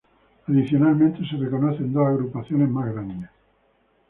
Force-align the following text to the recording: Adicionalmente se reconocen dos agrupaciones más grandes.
Adicionalmente 0.47 1.19
se 1.29 1.37
reconocen 1.37 1.93
dos 1.93 2.07
agrupaciones 2.07 2.67
más 2.69 2.91
grandes. 2.91 3.29